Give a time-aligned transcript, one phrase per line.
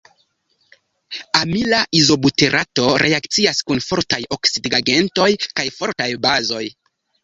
[1.39, 6.69] Amila izobuterato reakcias kun fortaj oksidigagentoj kaj fortaj bazoj.